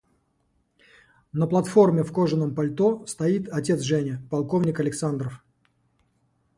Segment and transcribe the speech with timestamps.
[1.31, 5.43] На платформе в кожаном пальто стоит отец Жени– полковник Александров.